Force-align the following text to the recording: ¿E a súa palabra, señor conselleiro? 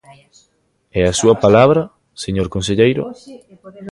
¿E 0.99 1.01
a 1.11 1.17
súa 1.19 1.35
palabra, 1.45 1.81
señor 2.23 2.47
conselleiro? 2.55 3.03